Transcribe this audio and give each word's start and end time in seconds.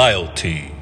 BioT. 0.00 0.72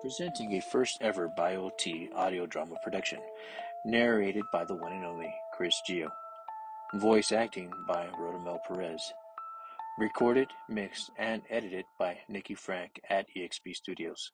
Presenting 0.00 0.54
a 0.54 0.62
first 0.62 0.96
ever 1.02 1.30
BioT 1.38 2.08
audio 2.14 2.46
drama 2.46 2.76
production, 2.82 3.18
narrated 3.84 4.42
by 4.54 4.64
the 4.64 4.74
one 4.74 4.94
and 4.94 5.04
only 5.04 5.30
Chris 5.54 5.74
GIO. 5.86 6.08
Voice 6.94 7.30
acting 7.30 7.70
by 7.86 8.06
Rodamel 8.18 8.60
Perez. 8.66 9.12
Recorded, 9.98 10.48
mixed, 10.70 11.10
and 11.18 11.42
edited 11.50 11.84
by 11.98 12.16
Nikki 12.30 12.54
Frank 12.54 12.98
at 13.10 13.26
EXP 13.36 13.74
Studios. 13.74 14.32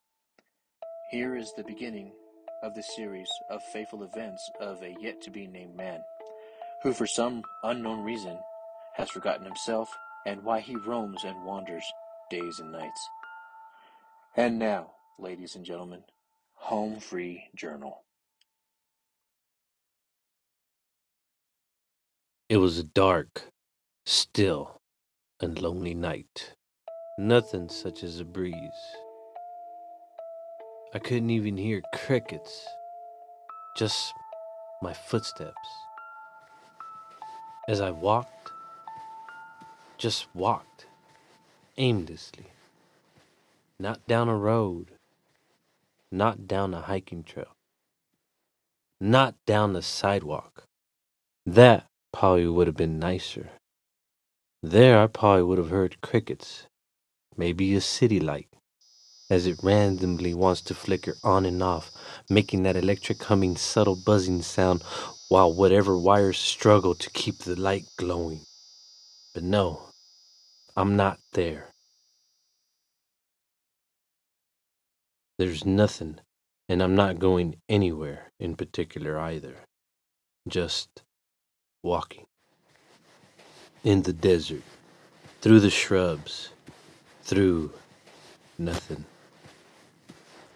Here 1.11 1.35
is 1.35 1.53
the 1.57 1.65
beginning 1.65 2.13
of 2.63 2.75
the 2.75 2.83
series 2.83 3.29
of 3.51 3.63
fateful 3.63 4.05
events 4.05 4.49
of 4.61 4.83
a 4.83 4.95
yet 5.01 5.21
to 5.23 5.31
be 5.31 5.47
named 5.47 5.77
man, 5.77 6.01
who 6.83 6.93
for 6.93 7.07
some 7.07 7.43
unknown 7.65 8.05
reason 8.05 8.39
has 8.95 9.11
forgotten 9.11 9.45
himself 9.45 9.89
and 10.27 10.43
why 10.45 10.61
he 10.61 10.77
roams 10.77 11.25
and 11.25 11.45
wanders 11.45 11.85
days 12.31 12.59
and 12.61 12.71
nights. 12.71 13.09
And 14.37 14.59
now, 14.59 14.93
ladies 15.19 15.57
and 15.57 15.65
gentlemen, 15.65 16.05
Home 16.55 17.01
Free 17.01 17.49
Journal. 17.55 18.05
It 22.49 22.59
was 22.59 22.79
a 22.79 22.85
dark, 22.85 23.51
still, 24.07 24.81
and 25.41 25.61
lonely 25.61 25.95
night. 25.95 26.55
Nothing 27.19 27.69
such 27.69 28.05
as 28.05 28.21
a 28.21 28.25
breeze. 28.25 28.55
I 30.95 30.99
couldn't 30.99 31.31
even 31.31 31.57
hear 31.57 31.81
crickets, 31.95 32.67
just 33.79 34.13
my 34.83 34.93
footsteps. 34.93 35.69
As 37.67 37.81
I 37.81 37.91
walked, 37.91 38.53
just 39.97 40.27
walked, 40.35 40.87
aimlessly. 41.79 42.47
Not 43.79 44.07
down 44.07 44.29
a 44.29 44.37
road, 44.37 44.91
not 46.11 46.47
down 46.47 46.75
a 46.75 46.83
hiking 46.83 47.23
trail, 47.23 47.57
not 49.01 49.35
down 49.47 49.73
the 49.73 49.83
sidewalk. 49.83 50.65
That 51.47 51.87
probably 52.13 52.49
would 52.49 52.67
have 52.67 52.77
been 52.77 52.99
nicer. 52.99 53.49
There 54.63 55.03
I 55.03 55.07
probably 55.07 55.45
would 55.45 55.59
have 55.59 55.71
heard 55.71 56.03
crickets, 56.03 56.67
maybe 57.35 57.75
a 57.75 57.81
city 57.81 58.21
light, 58.21 58.49
as 59.33 59.47
it 59.47 59.59
randomly 59.63 60.35
wants 60.35 60.61
to 60.61 60.75
flicker 60.75 61.17
on 61.25 61.47
and 61.47 61.63
off, 61.63 61.91
making 62.29 62.65
that 62.65 62.77
electric 62.77 63.23
humming 63.23 63.57
subtle 63.57 63.97
buzzing 63.97 64.43
sound 64.43 64.83
while 65.31 65.51
whatever 65.51 65.97
wires 65.97 66.37
struggle 66.37 66.95
to 66.95 67.09
keep 67.13 67.39
the 67.39 67.59
light 67.59 67.87
glowing. 67.97 68.43
But 69.33 69.43
no, 69.43 69.85
I'm 70.77 70.97
not 70.97 71.19
there. 71.33 71.69
There's 75.39 75.65
nothing, 75.65 76.21
and 76.69 76.83
I'm 76.83 76.95
not 76.95 77.19
going 77.19 77.57
anywhere 77.71 78.33
in 78.39 78.55
particular 78.55 79.19
either. 79.19 79.55
Just 80.47 81.03
walking. 81.83 82.27
In 83.83 84.03
the 84.03 84.13
desert, 84.13 84.63
through 85.41 85.61
the 85.61 85.71
shrubs, 85.71 86.51
through 87.23 87.73
nothing. 88.59 89.07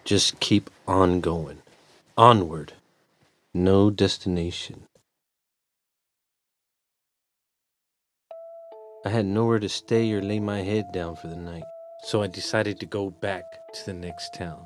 Just 0.07 0.39
keep 0.39 0.69
on 0.87 1.19
going. 1.19 1.57
Onward. 2.17 2.71
No 3.53 3.89
destination. 3.89 4.87
I 9.03 9.09
had 9.09 9.25
nowhere 9.25 9.59
to 9.59 9.67
stay 9.67 10.09
or 10.13 10.21
lay 10.21 10.39
my 10.39 10.61
head 10.61 10.93
down 10.93 11.17
for 11.17 11.27
the 11.27 11.35
night, 11.35 11.65
so 12.05 12.23
I 12.23 12.27
decided 12.27 12.79
to 12.79 12.85
go 12.85 13.09
back 13.09 13.43
to 13.73 13.85
the 13.85 13.93
next 13.93 14.33
town. 14.33 14.65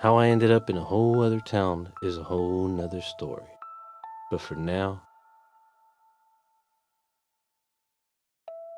How 0.00 0.16
I 0.16 0.26
ended 0.26 0.50
up 0.50 0.68
in 0.68 0.76
a 0.76 0.84
whole 0.84 1.22
other 1.22 1.40
town 1.40 1.90
is 2.02 2.18
a 2.18 2.22
whole 2.22 2.68
nother 2.68 3.00
story. 3.00 3.48
But 4.30 4.42
for 4.42 4.56
now, 4.56 5.00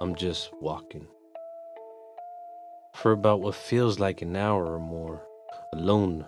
I'm 0.00 0.14
just 0.14 0.50
walking. 0.60 1.08
For 2.94 3.12
about 3.12 3.40
what 3.40 3.54
feels 3.54 3.98
like 3.98 4.22
an 4.22 4.36
hour 4.36 4.66
or 4.66 4.78
more, 4.78 5.22
alone 5.74 6.26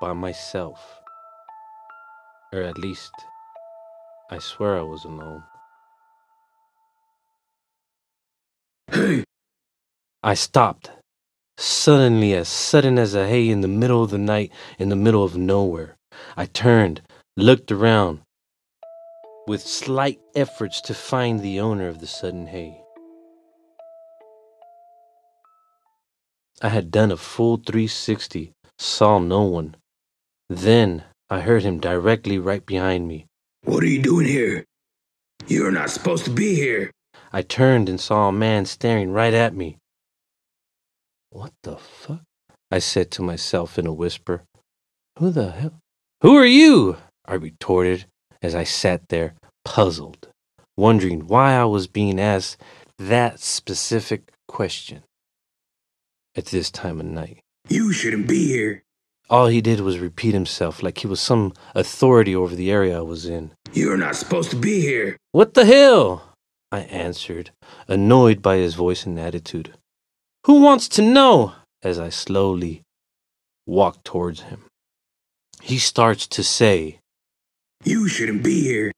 by 0.00 0.12
myself. 0.12 1.00
Or 2.52 2.60
at 2.60 2.76
least, 2.76 3.12
I 4.30 4.38
swear 4.38 4.78
I 4.78 4.82
was 4.82 5.04
alone. 5.04 5.44
Hey, 8.90 9.24
I 10.22 10.34
stopped. 10.34 10.90
Suddenly, 11.56 12.34
as 12.34 12.48
sudden 12.48 12.98
as 12.98 13.14
a 13.14 13.26
hay 13.26 13.48
in 13.48 13.60
the 13.60 13.68
middle 13.68 14.02
of 14.02 14.10
the 14.10 14.18
night, 14.18 14.52
in 14.78 14.88
the 14.88 14.96
middle 14.96 15.24
of 15.24 15.36
nowhere. 15.36 15.96
I 16.36 16.46
turned, 16.46 17.00
looked 17.36 17.72
around, 17.72 18.20
with 19.46 19.62
slight 19.62 20.20
efforts 20.34 20.80
to 20.82 20.94
find 20.94 21.40
the 21.40 21.60
owner 21.60 21.88
of 21.88 22.00
the 22.00 22.06
sudden 22.06 22.48
hay. 22.48 22.81
I 26.64 26.68
had 26.68 26.92
done 26.92 27.10
a 27.10 27.16
full 27.16 27.56
360, 27.56 28.52
saw 28.78 29.18
no 29.18 29.42
one. 29.42 29.74
Then 30.48 31.02
I 31.28 31.40
heard 31.40 31.64
him 31.64 31.80
directly 31.80 32.38
right 32.38 32.64
behind 32.64 33.08
me. 33.08 33.26
what 33.64 33.82
are 33.82 33.88
you 33.88 34.00
doing 34.00 34.28
here? 34.28 34.64
You're 35.48 35.72
not 35.72 35.90
supposed 35.90 36.24
to 36.26 36.30
be 36.30 36.54
here. 36.54 36.92
I 37.32 37.42
turned 37.42 37.88
and 37.88 38.00
saw 38.00 38.28
a 38.28 38.32
man 38.32 38.66
staring 38.66 39.10
right 39.10 39.34
at 39.34 39.56
me. 39.56 39.78
What 41.30 41.52
the 41.64 41.78
fuck? 41.78 42.22
I 42.70 42.78
said 42.78 43.10
to 43.12 43.22
myself 43.22 43.76
in 43.76 43.88
a 43.88 43.92
whisper. 43.92 44.44
Who 45.18 45.30
the 45.32 45.50
hell? 45.50 45.80
Who 46.20 46.36
are 46.36 46.46
you? 46.46 46.96
I 47.24 47.34
retorted 47.34 48.04
as 48.40 48.54
I 48.54 48.62
sat 48.62 49.08
there, 49.08 49.34
puzzled, 49.64 50.28
wondering 50.76 51.26
why 51.26 51.54
I 51.54 51.64
was 51.64 51.88
being 51.88 52.20
asked 52.20 52.56
that 52.98 53.40
specific 53.40 54.30
question 54.46 55.02
at 56.36 56.46
this 56.46 56.70
time 56.70 57.00
of 57.00 57.06
night. 57.06 57.40
You 57.68 57.92
shouldn't 57.92 58.28
be 58.28 58.46
here. 58.46 58.82
All 59.30 59.46
he 59.46 59.60
did 59.60 59.80
was 59.80 59.98
repeat 59.98 60.34
himself 60.34 60.82
like 60.82 60.98
he 60.98 61.06
was 61.06 61.20
some 61.20 61.52
authority 61.74 62.34
over 62.34 62.54
the 62.54 62.70
area 62.70 62.98
I 62.98 63.02
was 63.02 63.26
in. 63.26 63.52
You're 63.72 63.96
not 63.96 64.16
supposed 64.16 64.50
to 64.50 64.56
be 64.56 64.80
here. 64.80 65.16
What 65.32 65.54
the 65.54 65.64
hell? 65.64 66.34
I 66.70 66.80
answered, 66.80 67.50
annoyed 67.88 68.42
by 68.42 68.56
his 68.56 68.74
voice 68.74 69.06
and 69.06 69.18
attitude. 69.18 69.74
Who 70.46 70.60
wants 70.60 70.88
to 70.88 71.02
know? 71.02 71.54
As 71.82 71.98
I 71.98 72.10
slowly 72.10 72.82
walked 73.66 74.04
towards 74.04 74.42
him. 74.42 74.64
He 75.60 75.78
starts 75.78 76.26
to 76.28 76.42
say, 76.44 76.98
You 77.84 78.06
shouldn't 78.08 78.42
be 78.42 78.60
here. 78.62 78.92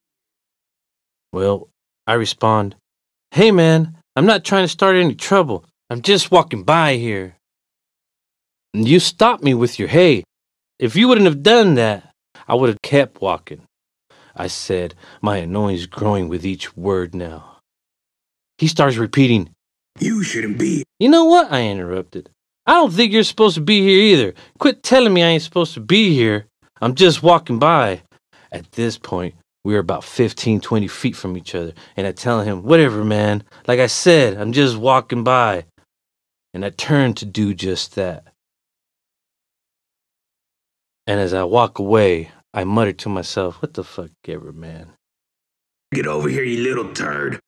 Well, 1.33 1.69
I 2.07 2.15
respond, 2.15 2.77
Hey 3.31 3.51
man, 3.51 3.97
I'm 4.17 4.27
not 4.27 4.45
trying 4.45 4.65
to 4.65 4.69
start 4.69 4.97
any 4.97 5.15
trouble. 5.15 5.65
I'm 5.91 6.01
just 6.01 6.31
walking 6.31 6.63
by 6.63 6.97
here. 6.97 7.37
And 8.73 8.89
you 8.89 8.99
stopped 8.99 9.45
me 9.45 9.53
with 9.53 9.79
your 9.79 9.89
hey. 9.89 10.25
If 10.79 10.97
you 10.97 11.09
wouldn't 11.09 11.27
have 11.27 11.43
done 11.43 11.75
that, 11.75 12.11
I 12.49 12.55
would 12.55 12.71
have 12.71 12.83
kept 12.83 13.21
walking. 13.21 13.63
I 14.35 14.47
said, 14.47 14.95
my 15.21 15.37
annoyance 15.37 15.87
growing 15.87 16.29
with 16.29 16.45
each 16.45 16.77
word 16.77 17.15
now. 17.15 17.59
He 18.59 18.67
starts 18.67 18.97
repeating, 18.97 19.51
You 20.01 20.23
shouldn't 20.23 20.59
be. 20.59 20.85
You 20.99 21.11
know 21.11 21.27
what? 21.27 21.53
I 21.53 21.69
interrupted. 21.69 22.31
I 22.67 22.73
don't 22.73 22.93
think 22.93 23.13
you're 23.13 23.23
supposed 23.23 23.57
to 23.57 23.61
be 23.61 23.83
here 23.83 24.01
either. 24.01 24.35
Quit 24.59 24.83
telling 24.83 25.13
me 25.13 25.23
I 25.23 25.29
ain't 25.29 25.43
supposed 25.43 25.75
to 25.75 25.81
be 25.81 26.15
here. 26.15 26.47
I'm 26.81 26.95
just 26.95 27.23
walking 27.23 27.59
by. 27.59 28.03
At 28.51 28.73
this 28.73 28.97
point, 28.97 29.35
we 29.65 29.75
were 29.75 29.81
about 29.81 30.03
15, 30.03 30.61
20 30.61 30.89
feet 30.89 31.15
from 31.15 31.37
each 31.37 31.55
other, 31.55 31.75
and 31.97 32.07
I 32.07 32.13
tell 32.13 32.41
him, 32.41 32.63
Whatever, 32.63 33.05
man. 33.05 33.45
Like 33.67 33.81
I 33.81 33.87
said, 33.87 34.39
I'm 34.39 34.53
just 34.53 34.77
walking 34.77 35.25
by. 35.25 35.67
And 36.55 36.65
I 36.65 36.71
turned 36.71 37.17
to 37.19 37.27
do 37.27 37.53
just 37.53 37.97
that. 37.97 38.29
And 41.07 41.21
as 41.21 41.35
I 41.35 41.43
walk 41.45 41.81
away, 41.81 42.31
I 42.55 42.63
mutter 42.63 42.93
to 42.93 43.09
myself, 43.09 43.61
What 43.61 43.75
the 43.75 43.83
fuck 43.83 44.11
ever, 44.29 44.53
man. 44.53 44.93
Get 45.93 46.07
over 46.07 46.29
here, 46.29 46.45
you 46.45 46.63
little 46.63 46.95
turd. 46.95 47.41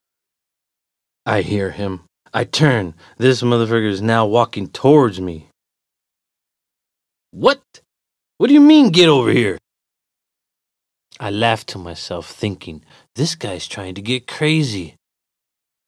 I 1.25 1.43
hear 1.43 1.71
him. 1.71 2.01
I 2.35 2.45
turn. 2.45 2.95
This 3.17 3.43
motherfucker 3.43 3.89
is 3.89 4.03
now 4.03 4.27
walking 4.27 4.69
towards 4.69 5.21
me. 5.21 5.49
What? 7.31 7.63
What 8.39 8.49
do 8.49 8.55
you 8.55 8.61
mean, 8.61 8.91
get 8.91 9.09
over 9.09 9.31
here? 9.31 9.57
I 11.19 11.31
laughed 11.31 11.69
to 11.69 11.79
myself, 11.79 12.29
thinking, 12.29 12.85
this 13.15 13.37
guy's 13.37 13.67
trying 13.67 13.95
to 13.95 14.03
get 14.03 14.27
crazy. 14.27 14.97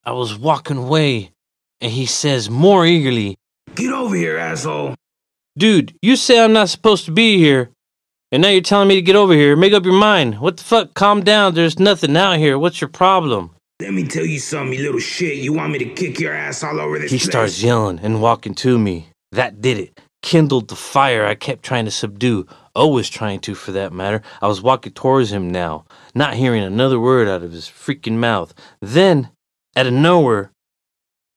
I 0.05 0.13
was 0.13 0.39
walking 0.39 0.79
away, 0.79 1.33
and 1.81 1.93
he 1.93 2.07
says 2.07 2.51
more 2.51 2.87
eagerly, 2.87 3.37
Get 3.75 3.93
over 3.93 4.15
here, 4.15 4.37
asshole. 4.37 4.95
Dude, 5.57 5.95
you 6.03 6.17
say 6.17 6.43
I'm 6.43 6.53
not 6.53 6.69
supposed 6.69 7.05
to 7.07 7.13
be 7.13 7.39
here. 7.39 7.71
And 8.31 8.43
now 8.43 8.49
you're 8.49 8.61
telling 8.61 8.89
me 8.89 8.95
to 8.97 9.03
get 9.03 9.17
over 9.17 9.33
here. 9.33 9.57
Make 9.57 9.73
up 9.73 9.85
your 9.85 9.95
mind. 9.95 10.39
What 10.39 10.59
the 10.59 10.65
fuck? 10.65 10.95
Calm 10.95 11.23
down. 11.25 11.55
There's 11.55 11.79
nothing 11.79 12.17
out 12.17 12.39
here. 12.39 12.59
What's 12.59 12.81
your 12.81 12.89
problem? 12.89 13.51
Let 13.81 13.95
me 13.95 14.07
tell 14.07 14.25
you 14.27 14.39
something, 14.39 14.77
you 14.77 14.85
little 14.85 15.01
shit. 15.01 15.39
You 15.39 15.53
want 15.53 15.73
me 15.73 15.79
to 15.79 15.87
kick 15.95 16.19
your 16.21 16.35
ass 16.35 16.63
all 16.63 16.81
over 16.81 16.99
this 16.99 17.11
He 17.11 17.19
place? 17.19 17.31
starts 17.31 17.63
yelling 17.63 18.01
and 18.01 18.21
walking 18.21 18.55
to 18.57 18.79
me. 18.79 19.09
That 19.33 19.61
did 19.61 19.79
it. 19.79 20.01
Kindled 20.21 20.69
the 20.69 20.77
fire 20.77 21.25
I 21.25 21.35
kept 21.37 21.63
trying 21.63 21.85
to 21.85 21.91
subdue. 21.91 22.47
Oh, 22.75 22.83
Always 22.83 23.09
trying 23.09 23.41
to, 23.41 23.55
for 23.55 23.73
that 23.73 23.93
matter. 23.93 24.23
I 24.43 24.47
was 24.47 24.63
walking 24.63 24.93
towards 24.93 25.33
him 25.33 25.51
now, 25.51 25.85
not 26.15 26.35
hearing 26.35 26.63
another 26.63 27.01
word 27.01 27.29
out 27.29 27.43
of 27.43 27.53
his 27.53 27.67
freaking 27.67 28.17
mouth. 28.19 28.53
Then, 28.81 29.31
out 29.77 29.87
of 29.87 29.93
nowhere, 29.93 30.53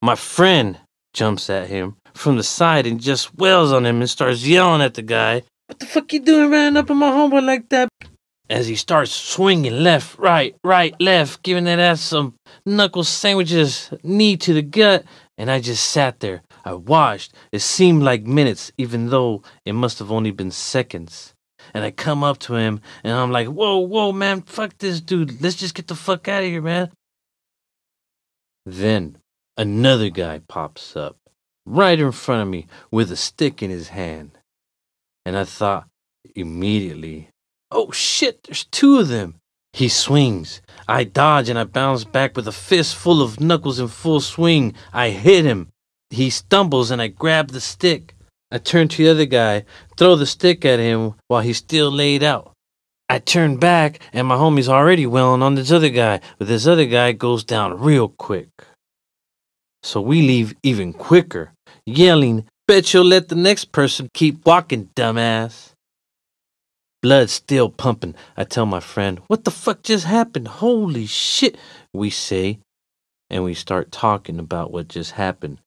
my 0.02 0.16
friend 0.16 0.80
jumps 1.14 1.50
at 1.50 1.68
him 1.70 1.96
from 2.14 2.38
the 2.38 2.44
side 2.44 2.88
and 2.88 3.00
just 3.00 3.36
wails 3.36 3.72
on 3.72 3.86
him 3.86 4.02
and 4.02 4.10
starts 4.10 4.46
yelling 4.46 4.82
at 4.82 4.96
the 4.96 5.02
guy. 5.02 5.44
What 5.68 5.80
the 5.80 5.86
fuck 5.86 6.12
you 6.12 6.20
doing 6.20 6.52
running 6.52 6.78
up 6.78 6.90
on 6.90 6.98
my 6.98 7.12
homeboy 7.12 7.46
like 7.46 7.70
that? 7.70 7.90
As 8.50 8.68
he 8.68 8.76
starts 8.76 9.12
swinging 9.12 9.84
left, 9.84 10.18
right, 10.20 10.56
right, 10.64 10.94
left, 11.00 11.44
giving 11.44 11.64
that 11.66 11.80
ass 11.80 12.02
some 12.02 12.36
knuckle 12.66 13.06
sandwiches, 13.06 13.94
knee 14.04 14.36
to 14.38 14.54
the 14.54 14.62
gut, 14.62 15.06
and 15.38 15.50
I 15.50 15.62
just 15.62 15.90
sat 15.90 16.20
there. 16.20 16.42
I 16.66 16.74
watched. 16.74 17.34
It 17.54 17.60
seemed 17.60 18.04
like 18.04 18.24
minutes, 18.24 18.72
even 18.78 19.10
though 19.10 19.44
it 19.66 19.74
must 19.74 20.00
have 20.00 20.12
only 20.12 20.32
been 20.32 20.52
seconds. 20.52 21.34
And 21.74 21.86
I 21.86 21.92
come 21.92 22.24
up 22.24 22.40
to 22.40 22.56
him 22.56 22.82
and 23.04 23.14
I'm 23.14 23.32
like, 23.32 23.48
whoa, 23.48 23.78
whoa, 23.78 24.12
man, 24.12 24.42
fuck 24.42 24.78
this 24.78 25.00
dude. 25.00 25.42
Let's 25.42 25.56
just 25.56 25.76
get 25.76 25.88
the 25.88 25.96
fuck 25.96 26.28
out 26.28 26.44
of 26.44 26.50
here, 26.50 26.62
man. 26.62 26.92
Then 28.66 29.18
another 29.58 30.10
guy 30.10 30.40
pops 30.48 30.96
up 30.96 31.18
right 31.66 32.00
in 32.00 32.12
front 32.12 32.42
of 32.42 32.48
me 32.48 32.68
with 32.90 33.12
a 33.12 33.16
stick 33.16 33.62
in 33.62 33.70
his 33.70 33.90
hand. 33.90 34.38
And 35.26 35.38
I 35.38 35.44
thought 35.44 35.88
immediately, 36.36 37.30
oh 37.70 37.92
shit, 37.92 38.44
there's 38.44 38.66
two 38.66 39.00
of 39.00 39.08
them. 39.08 39.36
He 39.74 39.88
swings. 39.88 40.62
I 40.88 41.06
dodge 41.06 41.48
and 41.48 41.58
I 41.58 41.64
bounce 41.64 42.04
back 42.04 42.36
with 42.36 42.48
a 42.48 42.52
fist 42.52 42.96
full 42.96 43.22
of 43.22 43.40
knuckles 43.40 43.80
in 43.80 43.88
full 43.88 44.20
swing. 44.20 44.74
I 44.92 45.10
hit 45.10 45.46
him. 45.46 45.70
He 46.10 46.30
stumbles 46.30 46.92
and 46.92 47.02
I 47.02 47.08
grab 47.08 47.50
the 47.50 47.62
stick. 47.62 48.16
I 48.52 48.58
turn 48.58 48.90
to 48.90 48.98
the 48.98 49.10
other 49.10 49.26
guy, 49.26 49.64
throw 49.96 50.16
the 50.16 50.26
stick 50.26 50.66
at 50.66 50.80
him 50.80 51.14
while 51.30 51.42
he's 51.42 51.60
still 51.60 51.90
laid 51.90 52.22
out. 52.22 52.52
I 53.08 53.20
turn 53.20 53.58
back 53.58 54.00
and 54.12 54.28
my 54.28 54.36
homie's 54.36 54.68
already 54.68 55.06
wailing 55.06 55.42
on 55.42 55.56
this 55.56 55.72
other 55.72 55.90
guy, 55.90 56.20
but 56.38 56.48
this 56.50 56.68
other 56.68 56.86
guy 56.86 57.14
goes 57.14 57.46
down 57.46 57.80
real 57.80 58.10
quick. 58.10 58.50
So 59.84 60.02
we 60.02 60.22
leave 60.22 60.56
even 60.64 60.94
quicker, 60.94 61.54
yelling, 61.86 62.46
Bet 62.68 62.94
you'll 62.94 63.04
let 63.04 63.28
the 63.28 63.36
next 63.36 63.74
person 63.74 64.10
keep 64.14 64.46
walking, 64.46 64.90
dumbass. 64.96 65.74
Blood 67.02 67.30
still 67.30 67.70
pumping. 67.70 68.16
I 68.38 68.44
tell 68.44 68.66
my 68.66 68.80
friend, 68.80 69.20
What 69.28 69.44
the 69.44 69.52
fuck 69.52 69.82
just 69.82 70.06
happened? 70.06 70.48
Holy 70.48 71.06
shit, 71.06 71.58
we 71.94 72.10
say. 72.10 72.60
And 73.30 73.44
we 73.44 73.56
start 73.56 73.92
talking 73.92 74.40
about 74.40 74.72
what 74.72 74.88
just 74.88 75.12
happened. 75.12 75.58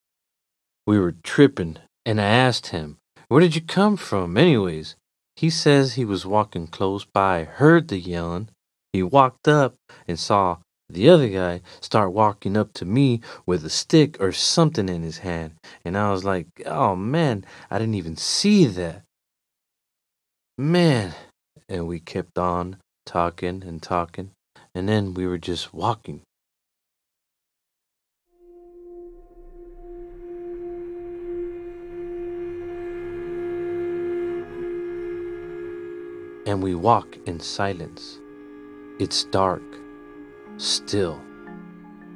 We 0.86 0.98
were 0.98 1.14
tripping, 1.22 1.78
and 2.06 2.20
I 2.20 2.24
asked 2.24 2.68
him, 2.68 2.98
Where 3.28 3.40
did 3.40 3.54
you 3.54 3.60
come 3.60 3.96
from, 3.96 4.36
anyways? 4.36 4.96
He 5.36 5.50
says 5.50 5.94
he 5.94 6.04
was 6.04 6.24
walking 6.24 6.68
close 6.68 7.04
by, 7.04 7.44
heard 7.44 7.88
the 7.88 7.98
yelling. 7.98 8.48
He 8.92 9.02
walked 9.02 9.48
up 9.48 9.74
and 10.06 10.18
saw 10.18 10.58
the 10.88 11.08
other 11.08 11.28
guy 11.28 11.62
start 11.80 12.12
walking 12.12 12.56
up 12.56 12.72
to 12.74 12.84
me 12.84 13.20
with 13.46 13.64
a 13.64 13.70
stick 13.70 14.20
or 14.20 14.32
something 14.32 14.88
in 14.88 15.02
his 15.02 15.18
hand. 15.18 15.54
And 15.84 15.96
I 15.96 16.10
was 16.10 16.24
like, 16.24 16.46
oh 16.66 16.94
man, 16.94 17.44
I 17.70 17.78
didn't 17.78 17.94
even 17.94 18.16
see 18.16 18.66
that. 18.66 19.02
Man. 20.58 21.14
And 21.68 21.88
we 21.88 21.98
kept 21.98 22.38
on 22.38 22.76
talking 23.06 23.64
and 23.64 23.82
talking. 23.82 24.30
And 24.74 24.88
then 24.88 25.14
we 25.14 25.26
were 25.26 25.38
just 25.38 25.72
walking. 25.72 26.20
And 36.46 36.62
we 36.62 36.74
walk 36.74 37.16
in 37.24 37.40
silence. 37.40 38.18
It's 39.00 39.24
dark, 39.24 39.62
still, 40.56 41.20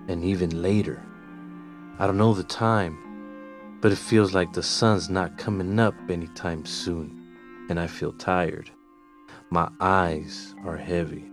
and 0.08 0.24
even 0.24 0.62
later. 0.62 1.02
I 1.98 2.06
don't 2.06 2.18
know 2.18 2.34
the 2.34 2.44
time, 2.44 3.78
but 3.80 3.92
it 3.92 3.98
feels 3.98 4.34
like 4.34 4.52
the 4.52 4.62
sun's 4.62 5.10
not 5.10 5.38
coming 5.38 5.78
up 5.78 5.94
anytime 6.08 6.64
soon, 6.64 7.66
and 7.68 7.78
I 7.78 7.86
feel 7.86 8.12
tired. 8.12 8.70
My 9.50 9.68
eyes 9.80 10.54
are 10.64 10.76
heavy. 10.76 11.30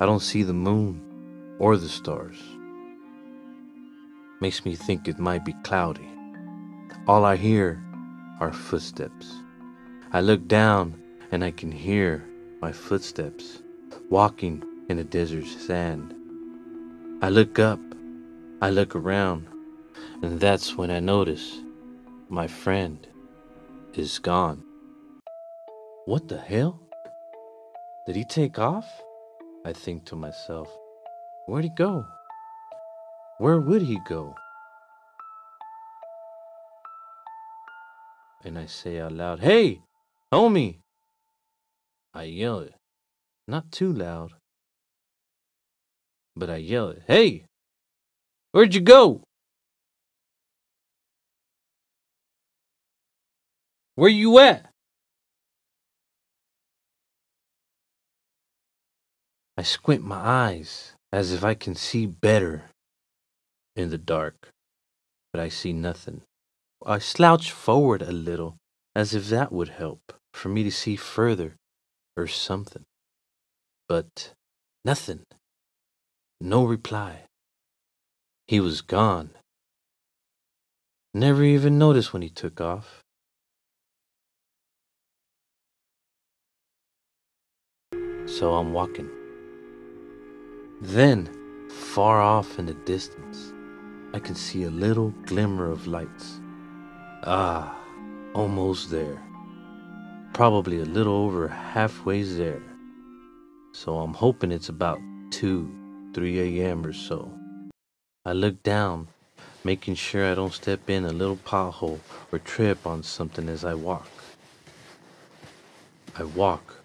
I 0.00 0.06
don't 0.06 0.20
see 0.20 0.42
the 0.42 0.52
moon 0.52 1.56
or 1.58 1.76
the 1.76 1.88
stars. 1.88 2.38
Makes 4.40 4.64
me 4.64 4.74
think 4.74 5.06
it 5.06 5.18
might 5.18 5.44
be 5.44 5.54
cloudy. 5.62 6.08
All 7.06 7.24
I 7.24 7.36
hear 7.36 7.82
are 8.40 8.52
footsteps. 8.52 9.32
I 10.12 10.20
look 10.20 10.48
down 10.48 11.00
and 11.30 11.44
I 11.44 11.52
can 11.52 11.70
hear 11.70 12.24
my 12.60 12.72
footsteps 12.72 13.62
walking 14.10 14.64
in 14.88 14.96
the 14.96 15.04
desert 15.04 15.46
sand. 15.46 16.14
I 17.22 17.28
look 17.28 17.60
up, 17.60 17.78
I 18.60 18.70
look 18.70 18.96
around, 18.96 19.46
and 20.22 20.40
that's 20.40 20.76
when 20.76 20.90
I 20.90 20.98
notice 20.98 21.60
my 22.28 22.48
friend 22.48 23.06
is 23.94 24.18
gone. 24.18 24.64
What 26.06 26.26
the 26.26 26.40
hell? 26.40 26.80
Did 28.08 28.16
he 28.16 28.24
take 28.24 28.58
off? 28.58 28.86
I 29.64 29.72
think 29.72 30.04
to 30.06 30.16
myself. 30.16 30.68
Where'd 31.46 31.62
he 31.62 31.70
go? 31.70 32.04
Where 33.38 33.60
would 33.60 33.82
he 33.82 34.00
go? 34.08 34.34
And 38.44 38.58
I 38.58 38.66
say 38.66 38.98
out 38.98 39.12
loud, 39.12 39.38
Hey, 39.38 39.80
homie! 40.32 40.78
I 42.12 42.24
yell 42.24 42.58
it. 42.58 42.74
Not 43.46 43.70
too 43.70 43.92
loud. 43.92 44.32
But 46.34 46.50
I 46.50 46.56
yell 46.56 46.88
it, 46.88 47.02
Hey! 47.06 47.44
Where'd 48.52 48.74
you 48.74 48.80
go? 48.80 49.22
Where 53.94 54.10
you 54.10 54.38
at? 54.38 54.70
I 59.56 59.62
squint 59.62 60.02
my 60.02 60.16
eyes 60.16 60.94
as 61.12 61.32
if 61.32 61.44
I 61.44 61.54
can 61.54 61.74
see 61.74 62.06
better 62.06 62.64
in 63.76 63.90
the 63.90 63.98
dark, 63.98 64.48
but 65.32 65.40
I 65.40 65.48
see 65.48 65.72
nothing. 65.72 66.22
I 66.84 66.98
slouch 66.98 67.52
forward 67.52 68.02
a 68.02 68.12
little 68.12 68.56
as 68.94 69.14
if 69.14 69.28
that 69.28 69.52
would 69.52 69.68
help 69.68 70.14
for 70.32 70.48
me 70.48 70.62
to 70.64 70.70
see 70.70 70.96
further 70.96 71.56
or 72.16 72.26
something. 72.26 72.84
But 73.88 74.32
nothing. 74.84 75.26
No 76.44 76.64
reply. 76.64 77.26
He 78.48 78.58
was 78.58 78.80
gone. 78.80 79.30
Never 81.14 81.44
even 81.44 81.78
noticed 81.78 82.12
when 82.12 82.22
he 82.22 82.30
took 82.30 82.60
off. 82.60 83.00
So 88.26 88.54
I'm 88.54 88.72
walking. 88.72 89.08
Then, 90.80 91.30
far 91.70 92.20
off 92.20 92.58
in 92.58 92.66
the 92.66 92.74
distance, 92.74 93.52
I 94.12 94.18
can 94.18 94.34
see 94.34 94.64
a 94.64 94.70
little 94.70 95.10
glimmer 95.26 95.70
of 95.70 95.86
lights. 95.86 96.40
Ah, 97.22 97.72
almost 98.34 98.90
there. 98.90 99.22
Probably 100.32 100.80
a 100.80 100.86
little 100.96 101.14
over 101.14 101.46
halfway 101.46 102.24
there. 102.24 102.64
So 103.70 104.00
I'm 104.00 104.14
hoping 104.14 104.50
it's 104.50 104.70
about 104.70 104.98
2, 105.30 105.81
3 106.14 106.60
a.m. 106.60 106.84
or 106.84 106.92
so. 106.92 107.32
I 108.24 108.32
look 108.32 108.62
down, 108.62 109.08
making 109.64 109.94
sure 109.94 110.30
I 110.30 110.34
don't 110.34 110.52
step 110.52 110.88
in 110.88 111.04
a 111.04 111.12
little 111.12 111.36
pothole 111.38 112.00
or 112.30 112.38
trip 112.38 112.86
on 112.86 113.02
something 113.02 113.48
as 113.48 113.64
I 113.64 113.74
walk. 113.74 114.10
I 116.14 116.24
walk 116.24 116.84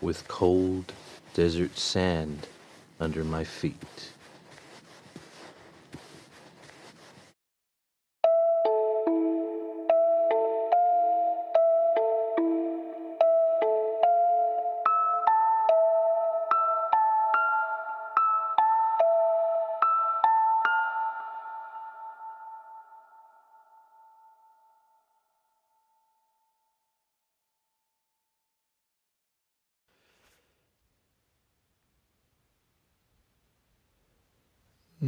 with 0.00 0.28
cold 0.28 0.92
desert 1.34 1.78
sand 1.78 2.48
under 3.00 3.24
my 3.24 3.44
feet. 3.44 4.12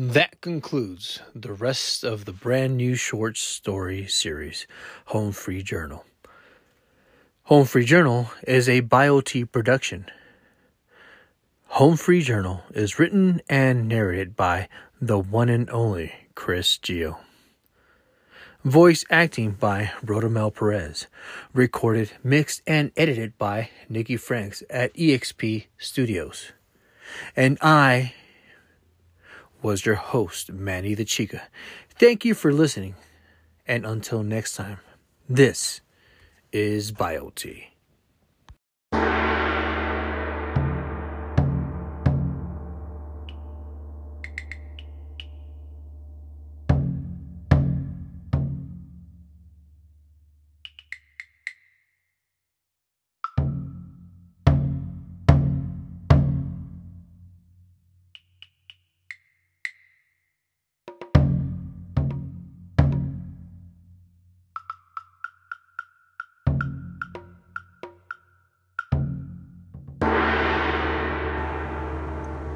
That 0.01 0.41
concludes 0.41 1.23
the 1.35 1.53
rest 1.53 2.05
of 2.05 2.25
the 2.25 2.33
brand 2.33 2.77
new 2.77 2.95
short 2.95 3.37
story 3.37 4.07
series, 4.07 4.69
Home 5.07 5.33
Free 5.33 5.61
Journal. 5.61 6.05
Home 7.47 7.67
Free 7.67 7.85
Journal 7.85 8.31
is 8.47 8.69
a 8.69 8.83
BioT 8.83 9.51
production. 9.51 10.07
Home 11.65 11.97
Free 11.97 12.23
Journal 12.23 12.63
is 12.71 13.01
written 13.01 13.43
and 13.49 13.89
narrated 13.89 14.37
by 14.37 14.69
the 15.01 15.19
one 15.19 15.49
and 15.49 15.69
only 15.71 16.13
Chris 16.37 16.79
GIO. 16.79 17.19
Voice 18.65 19.05
acting 19.11 19.51
by 19.51 19.91
Rodamel 20.05 20.55
Perez. 20.55 21.09
Recorded, 21.53 22.13
mixed, 22.23 22.63
and 22.69 22.93
edited 22.97 23.37
by 23.37 23.71
Nikki 23.89 24.17
Franks 24.17 24.63
at 24.71 24.95
EXP 24.95 25.67
Studios. 25.77 26.53
And 27.35 27.59
I 27.61 28.13
was 29.63 29.85
your 29.85 29.97
host, 29.97 30.53
Manny 30.53 30.95
the 30.95 31.05
Chiga. 31.05 31.43
Thank 31.99 32.25
you 32.25 32.35
for 32.35 32.53
listening. 32.53 32.95
And 33.67 33.85
until 33.85 34.23
next 34.23 34.55
time, 34.55 34.79
this 35.29 35.81
is 36.53 36.93
BioT. 36.93 37.65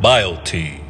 BioT. 0.02 0.81